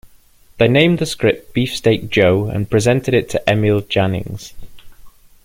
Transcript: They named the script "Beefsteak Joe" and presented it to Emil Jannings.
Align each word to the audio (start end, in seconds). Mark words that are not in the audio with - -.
They 0.57 0.67
named 0.67 0.97
the 0.97 1.05
script 1.05 1.53
"Beefsteak 1.53 2.09
Joe" 2.09 2.47
and 2.49 2.67
presented 2.67 3.13
it 3.13 3.29
to 3.29 3.43
Emil 3.47 3.83
Jannings. 3.83 4.51